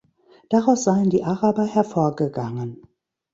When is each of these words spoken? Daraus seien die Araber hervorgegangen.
Daraus 0.49 0.83
seien 0.85 1.09
die 1.11 1.23
Araber 1.23 1.67
hervorgegangen. 1.67 2.81